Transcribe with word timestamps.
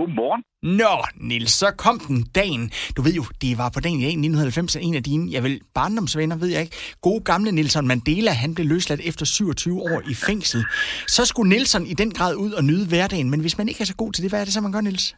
Godmorgen. 0.00 0.42
Nå, 0.80 0.94
Nils, 1.28 1.52
så 1.62 1.68
kom 1.84 1.96
den 2.08 2.20
dagen. 2.40 2.64
Du 2.96 3.00
ved 3.06 3.14
jo, 3.20 3.24
det 3.42 3.52
var 3.60 3.68
på 3.74 3.80
dagen 3.86 4.00
i 4.00 4.04
1990, 4.04 4.76
at 4.76 4.82
en 4.88 4.94
af 5.00 5.04
dine, 5.10 5.24
jeg 5.34 5.42
vil 5.46 5.56
barndomsvenner, 5.78 6.36
ved 6.42 6.50
jeg 6.54 6.62
ikke, 6.64 6.76
gode 7.06 7.22
gamle 7.30 7.50
Nelson 7.52 7.86
Mandela, 7.90 8.32
han 8.44 8.50
blev 8.54 8.66
løsladt 8.74 9.02
efter 9.10 9.24
27 9.26 9.80
år 9.92 10.00
i 10.12 10.14
fængsel. 10.28 10.60
Så 11.14 11.22
skulle 11.30 11.48
Nelson 11.54 11.84
i 11.92 11.94
den 12.02 12.10
grad 12.18 12.32
ud 12.44 12.52
og 12.58 12.62
nyde 12.70 12.84
hverdagen, 12.92 13.30
men 13.30 13.40
hvis 13.40 13.58
man 13.58 13.68
ikke 13.68 13.80
er 13.84 13.90
så 13.92 13.96
god 14.02 14.10
til 14.12 14.22
det, 14.22 14.30
hvad 14.30 14.40
er 14.40 14.46
det 14.46 14.54
så, 14.56 14.60
man 14.66 14.72
gør, 14.74 14.82
Nils? 14.86 15.06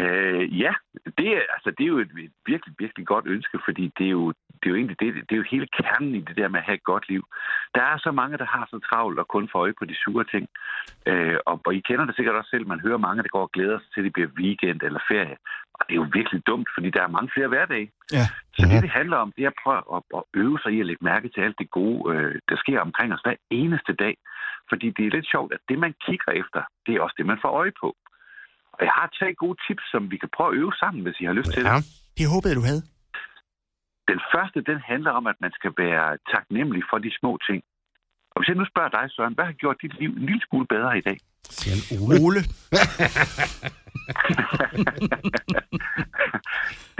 Øh, 0.00 0.42
ja, 0.62 0.72
det 1.18 1.28
er, 1.36 1.42
altså, 1.54 1.70
det 1.76 1.84
er 1.84 1.92
jo 1.94 1.98
et 1.98 2.12
virkelig, 2.52 2.74
virkelig 2.78 3.06
godt 3.06 3.26
ønske, 3.26 3.56
fordi 3.66 3.84
det 3.98 4.06
er 4.06 4.14
jo, 4.20 4.32
det 4.60 4.66
er 4.66 4.72
jo 4.74 4.80
egentlig 4.80 5.00
det, 5.00 5.08
det 5.28 5.34
er 5.34 5.40
jo 5.42 5.52
hele 5.54 5.68
kernen 5.78 6.14
i 6.14 6.20
det 6.28 6.36
der 6.36 6.48
med 6.48 6.60
at 6.60 6.66
have 6.68 6.78
et 6.80 6.90
godt 6.92 7.08
liv. 7.12 7.22
Der 7.74 7.82
er 7.92 7.96
så 7.98 8.10
mange, 8.20 8.38
der 8.42 8.48
har 8.54 8.64
så 8.70 8.78
travlt 8.88 9.18
og 9.18 9.28
kun 9.28 9.48
får 9.52 9.58
øje 9.64 9.78
på 9.78 9.84
de 9.90 9.96
sure 10.04 10.24
ting. 10.34 10.44
Øh, 11.10 11.38
og, 11.46 11.60
og 11.66 11.74
I 11.74 11.80
kender 11.88 12.04
det 12.06 12.16
sikkert 12.16 12.36
også 12.36 12.50
selv, 12.50 12.66
man 12.66 12.80
hører 12.86 13.04
mange, 13.06 13.22
der 13.22 13.34
går 13.36 13.44
og 13.48 13.52
glæder 13.56 13.78
sig 13.78 13.90
til, 13.90 14.00
at 14.00 14.04
det 14.04 14.12
bliver 14.16 14.30
weekend 14.40 14.80
eller 14.82 15.00
ferie. 15.10 15.36
Og 15.76 15.82
det 15.86 15.92
er 15.94 16.00
jo 16.02 16.08
virkelig 16.18 16.40
dumt, 16.50 16.68
fordi 16.74 16.88
der 16.96 17.02
er 17.02 17.14
mange 17.16 17.30
flere 17.34 17.48
hverdage. 17.48 17.88
Ja. 18.18 18.26
Så 18.56 18.62
det, 18.70 18.82
det 18.86 18.92
handler 19.00 19.16
om, 19.24 19.32
det 19.36 19.42
er 19.44 19.52
at 19.54 19.60
prøve 19.64 19.82
at, 19.96 20.02
at 20.18 20.22
øve 20.42 20.58
sig 20.62 20.72
i 20.76 20.80
at 20.80 20.86
lægge 20.86 21.04
mærke 21.12 21.28
til 21.34 21.40
alt 21.46 21.58
det 21.62 21.70
gode, 21.78 22.00
øh, 22.12 22.34
der 22.48 22.56
sker 22.62 22.78
omkring 22.80 23.08
os 23.14 23.24
hver 23.24 23.36
eneste 23.50 23.92
dag. 24.04 24.14
Fordi 24.70 24.86
det 24.96 25.04
er 25.06 25.16
lidt 25.16 25.28
sjovt, 25.34 25.50
at 25.56 25.62
det, 25.68 25.78
man 25.78 25.94
kigger 26.06 26.30
efter, 26.42 26.60
det 26.86 26.92
er 26.94 27.00
også 27.04 27.16
det, 27.18 27.26
man 27.32 27.42
får 27.44 27.52
øje 27.62 27.74
på. 27.82 27.88
Og 28.76 28.80
jeg 28.86 28.92
har 28.98 29.08
tre 29.18 29.28
gode 29.42 29.56
tips, 29.66 29.84
som 29.92 30.10
vi 30.12 30.16
kan 30.22 30.30
prøve 30.36 30.50
at 30.52 30.56
øve 30.60 30.72
sammen, 30.82 31.02
hvis 31.02 31.20
I 31.20 31.24
har 31.24 31.32
lyst 31.32 31.50
til 31.52 31.62
det. 31.64 31.70
Ja. 31.70 31.78
Det 32.18 32.26
håbede 32.34 32.54
du 32.58 32.64
havde. 32.70 32.82
Den 34.10 34.20
første, 34.34 34.58
den 34.70 34.78
handler 34.92 35.12
om, 35.18 35.24
at 35.32 35.38
man 35.44 35.52
skal 35.58 35.72
være 35.84 36.08
taknemmelig 36.34 36.82
for 36.90 36.98
de 37.04 37.10
små 37.20 37.32
ting. 37.48 37.60
Og 38.32 38.36
hvis 38.38 38.48
jeg 38.48 38.56
nu 38.60 38.64
spørger 38.72 38.92
dig, 38.98 39.04
Søren, 39.14 39.34
hvad 39.34 39.44
har 39.44 39.56
gjort 39.62 39.76
dit 39.82 39.94
liv 40.00 40.10
en 40.20 40.26
lille 40.30 40.42
smule 40.48 40.66
bedre 40.74 40.98
i 41.00 41.04
dag? 41.08 41.18
En 41.72 41.80
Ole. 42.00 42.14
Ole. 42.24 42.40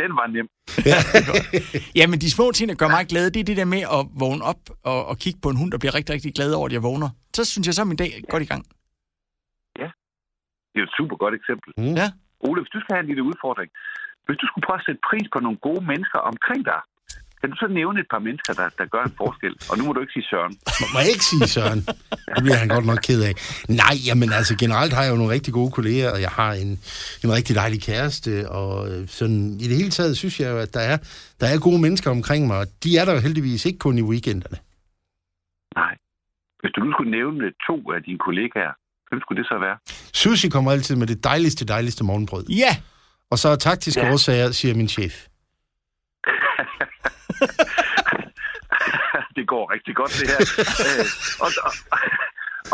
Den 0.00 0.10
var 0.18 0.26
nem. 0.26 0.48
Jamen, 2.00 2.18
de 2.24 2.30
små 2.30 2.52
ting, 2.52 2.68
der 2.68 2.76
gør 2.82 2.88
mig 2.88 3.06
glad, 3.12 3.30
det 3.30 3.40
er 3.40 3.44
det 3.44 3.56
der 3.56 3.64
med 3.64 3.82
at 3.96 4.02
vågne 4.22 4.44
op 4.44 4.62
og, 4.84 5.06
og 5.06 5.18
kigge 5.18 5.40
på 5.42 5.48
en 5.48 5.56
hund, 5.56 5.70
der 5.72 5.78
bliver 5.78 5.94
rigtig, 5.94 6.14
rigtig 6.14 6.34
glad 6.34 6.52
over, 6.52 6.66
at 6.66 6.72
jeg 6.72 6.82
vågner. 6.82 7.10
Så 7.36 7.44
synes 7.44 7.66
jeg 7.66 7.74
så, 7.74 7.82
er 7.82 7.90
min 7.92 7.96
dag 7.96 8.10
godt 8.32 8.42
i 8.42 8.46
gang. 8.46 8.64
Det 10.72 10.78
er 10.80 10.86
et 10.88 10.94
super 10.98 11.16
godt 11.22 11.34
eksempel. 11.40 11.70
Mm. 11.82 11.94
Ja. 12.00 12.08
Ole, 12.46 12.58
hvis 12.62 12.74
du 12.74 12.80
skal 12.80 12.94
have 12.94 13.04
en 13.06 13.10
lille 13.12 13.24
udfordring. 13.30 13.70
Hvis 14.26 14.38
du 14.42 14.46
skulle 14.46 14.64
prøve 14.66 14.80
at 14.80 14.86
sætte 14.88 15.02
pris 15.10 15.26
på 15.34 15.38
nogle 15.46 15.58
gode 15.66 15.82
mennesker 15.90 16.18
omkring 16.32 16.60
dig, 16.72 16.80
kan 17.40 17.50
du 17.50 17.56
så 17.56 17.66
nævne 17.78 18.00
et 18.00 18.06
par 18.10 18.18
mennesker, 18.18 18.52
der, 18.60 18.68
der 18.78 18.86
gør 18.94 19.02
en 19.04 19.14
forskel? 19.22 19.54
Og 19.70 19.78
nu 19.78 19.84
må 19.84 19.92
du 19.92 20.00
ikke 20.00 20.12
sige 20.12 20.26
Søren. 20.30 20.54
Må 20.92 20.98
jeg 21.04 21.08
ikke 21.14 21.24
sige, 21.24 21.46
Søren? 21.56 21.80
Det 22.34 22.42
bliver 22.44 22.56
han 22.62 22.68
godt 22.68 22.86
nok 22.86 22.98
ked 23.08 23.22
af. 23.22 23.34
Nej, 23.68 23.94
jamen 24.06 24.32
altså 24.32 24.56
generelt 24.56 24.92
har 24.92 25.02
jeg 25.02 25.10
jo 25.12 25.16
nogle 25.16 25.32
rigtig 25.32 25.52
gode 25.54 25.70
kolleger, 25.70 26.10
og 26.14 26.20
jeg 26.20 26.30
har 26.30 26.52
en, 26.52 26.70
en 27.24 27.32
rigtig 27.36 27.56
dejlig 27.56 27.82
kæreste, 27.82 28.48
og 28.50 28.72
øh, 28.90 29.08
sådan 29.08 29.40
i 29.60 29.66
det 29.68 29.76
hele 29.76 29.90
taget 29.90 30.16
synes 30.16 30.40
jeg 30.40 30.50
jo, 30.50 30.58
at 30.58 30.74
der 30.74 30.80
er, 30.80 30.96
der 31.40 31.46
er 31.46 31.58
gode 31.58 31.80
mennesker 31.80 32.10
omkring 32.10 32.46
mig, 32.46 32.58
og 32.58 32.66
de 32.84 32.96
er 32.98 33.04
der 33.04 33.12
jo 33.12 33.20
heldigvis 33.20 33.64
ikke 33.64 33.78
kun 33.78 33.98
i 33.98 34.02
weekenderne. 34.02 34.58
Nej. 35.76 35.92
Hvis 36.60 36.72
du 36.76 36.80
nu 36.84 36.92
skulle 36.92 37.10
nævne 37.10 37.44
to 37.68 37.92
af 37.92 38.02
dine 38.02 38.18
kollegaer, 38.18 38.72
hvem 39.08 39.20
skulle 39.20 39.38
det 39.42 39.48
så 39.48 39.58
være? 39.58 39.76
Sushi 40.14 40.48
kommer 40.48 40.70
altid 40.72 40.96
med 40.96 41.06
det 41.06 41.24
dejligste, 41.24 41.64
dejligste 41.66 42.04
morgenbrød. 42.04 42.44
Ja, 42.48 42.76
Og 43.30 43.38
så 43.38 43.48
af 43.48 43.58
taktiske 43.58 44.00
Ja. 44.00 44.12
årsager, 44.12 44.50
siger 44.50 44.74
min 44.74 44.88
chef. 44.88 45.14
det 49.36 49.48
går 49.60 49.66
rigtig 49.76 49.94
godt, 50.00 50.12
det 50.20 50.26
her. 50.32 50.40
Øh, 50.88 51.04
og, 51.44 51.50
og, 51.66 51.72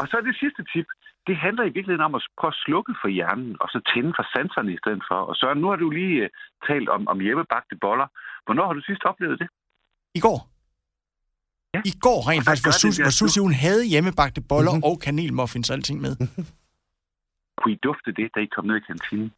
og 0.01 0.05
så 0.11 0.17
det 0.29 0.35
sidste 0.43 0.63
tip. 0.73 0.89
Det 1.29 1.37
handler 1.47 1.65
i 1.65 1.73
virkeligheden 1.77 2.07
om 2.09 2.15
at 2.19 2.23
prøve 2.41 2.53
at 2.55 2.61
slukke 2.67 2.93
for 3.03 3.09
hjernen, 3.17 3.53
og 3.63 3.69
så 3.75 3.79
tænde 3.93 4.13
for 4.19 4.25
sanserne 4.35 4.71
i 4.77 4.79
stedet 4.83 5.03
for. 5.09 5.19
Og 5.31 5.35
så 5.41 5.47
nu 5.63 5.67
har 5.73 5.79
du 5.85 5.89
lige 6.01 6.17
uh, 6.25 6.29
talt 6.69 6.89
om, 6.97 7.03
om 7.13 7.19
hjemmebagte 7.27 7.75
boller. 7.85 8.09
Hvornår 8.47 8.65
har 8.69 8.75
du 8.79 8.83
sidst 8.89 9.03
oplevet 9.11 9.37
det? 9.43 9.49
i 10.19 10.21
går. 10.27 10.39
Ja. 11.75 11.81
I 11.91 11.93
går 12.07 12.19
rent 12.31 12.45
faktisk, 12.45 12.65
hvor 12.67 12.73
der 12.73 13.05
hvor 13.07 13.11
Susie 13.21 13.41
hun 13.47 13.53
havde 13.53 13.83
hjemmebagte 13.93 14.41
boller 14.51 14.73
Mhm. 14.73 14.77
mm-hmm. 14.77 14.91
og 14.91 15.01
kanelmuffins 15.05 15.71
og 15.71 15.75
alting 15.77 15.99
med. 16.07 16.13
Kunne 17.59 17.73
I 17.77 17.79
dufte 17.89 18.09
det, 18.19 18.29
da 18.35 18.41
I 18.41 18.49
kom 18.55 18.65
ned 18.71 18.77
i 18.83 18.85
kantinen? 18.91 19.31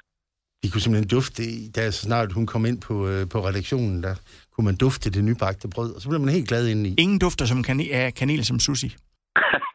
Vi 0.62 0.68
kunne 0.68 0.80
simpelthen 0.84 1.08
dufte, 1.16 1.42
da 1.76 1.90
så 1.90 2.00
snart 2.08 2.32
hun 2.32 2.46
kom 2.46 2.66
ind 2.70 2.80
på, 2.88 2.94
øh, 3.08 3.28
på 3.32 3.38
redaktionen, 3.48 4.02
der 4.02 4.14
kunne 4.58 4.70
man 4.72 4.82
dufte 4.86 5.10
det 5.16 5.22
nybagte 5.24 5.68
brød, 5.74 5.90
og 5.94 6.00
så 6.00 6.06
blev 6.08 6.20
man 6.20 6.36
helt 6.36 6.48
glad 6.48 6.62
indeni. 6.68 6.90
Ingen 7.04 7.18
dufter 7.24 7.44
som 7.52 7.62
kanel, 7.68 7.90
af 7.92 8.14
kanel 8.20 8.42
som 8.50 8.58
Susie, 8.66 8.92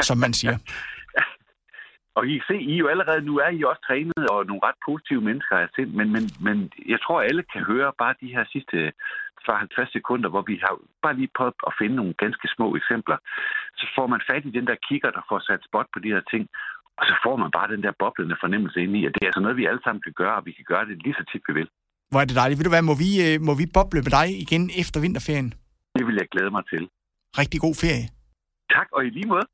som 0.09 0.17
man 0.23 0.33
siger. 0.39 0.55
Og 2.17 2.23
I 2.27 2.33
kan 2.37 2.47
se, 2.47 2.55
I 2.71 2.73
er 2.73 2.83
jo 2.83 2.87
allerede 2.93 3.21
nu 3.29 3.33
er 3.45 3.49
I 3.57 3.63
også 3.63 3.83
trænet 3.87 4.23
og 4.33 4.39
nogle 4.49 4.65
ret 4.67 4.79
positive 4.87 5.21
mennesker 5.29 5.55
af 5.63 5.67
sind, 5.75 5.91
men, 5.99 6.07
men, 6.15 6.23
men 6.47 6.57
jeg 6.93 6.99
tror, 7.03 7.21
alle 7.21 7.43
kan 7.53 7.61
høre 7.71 7.91
bare 8.01 8.15
de 8.21 8.33
her 8.35 8.45
sidste 8.53 8.77
50 9.47 9.91
sekunder, 9.97 10.29
hvor 10.29 10.43
vi 10.51 10.55
har 10.63 10.73
bare 11.03 11.15
lige 11.19 11.35
prøvet 11.37 11.55
at 11.67 11.73
finde 11.79 11.95
nogle 11.95 12.13
ganske 12.23 12.47
små 12.55 12.67
eksempler. 12.79 13.17
Så 13.79 13.85
får 13.95 14.07
man 14.07 14.21
fat 14.29 14.45
i 14.45 14.55
den 14.57 14.67
der 14.69 14.77
kigger, 14.87 15.09
der 15.11 15.23
får 15.29 15.39
sat 15.39 15.61
spot 15.67 15.87
på 15.93 15.99
de 16.03 16.13
her 16.15 16.23
ting, 16.31 16.43
og 16.99 17.03
så 17.09 17.15
får 17.25 17.35
man 17.43 17.51
bare 17.57 17.71
den 17.73 17.83
der 17.83 17.99
boblende 17.99 18.37
fornemmelse 18.43 18.79
ind 18.83 18.93
i, 18.99 19.05
at 19.05 19.13
det 19.13 19.21
er 19.21 19.29
altså 19.31 19.43
noget, 19.43 19.57
vi 19.61 19.65
alle 19.65 19.83
sammen 19.83 20.01
kan 20.07 20.15
gøre, 20.21 20.35
og 20.39 20.45
vi 20.45 20.51
kan 20.51 20.65
gøre 20.71 20.85
det 20.89 21.03
lige 21.03 21.17
så 21.19 21.23
tit 21.31 21.43
vi 21.47 21.53
vil. 21.59 21.69
Hvor 22.13 22.21
er 22.23 22.27
det 22.29 22.35
dejligt. 22.41 22.57
Ved 22.59 22.65
du 22.67 22.73
hvad, 22.75 22.85
må 22.91 22.95
vi, 23.03 23.09
øh, 23.25 23.35
må 23.47 23.53
vi 23.61 23.65
boble 23.77 23.99
med 24.05 24.11
dig 24.19 24.27
igen 24.43 24.63
efter 24.81 24.97
vinterferien? 25.05 25.49
Det 25.95 26.03
vil 26.07 26.15
jeg 26.21 26.27
glæde 26.33 26.51
mig 26.57 26.63
til. 26.73 26.83
Rigtig 27.41 27.59
god 27.65 27.75
ferie. 27.83 28.05
Tak, 28.75 28.87
og 28.95 29.01
i 29.07 29.09
lige 29.17 29.27
måde. 29.33 29.45